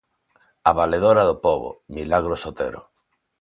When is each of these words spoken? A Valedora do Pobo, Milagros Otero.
A 0.69 0.71
Valedora 0.79 1.23
do 1.29 1.35
Pobo, 1.45 1.69
Milagros 1.95 2.41
Otero. 2.51 2.81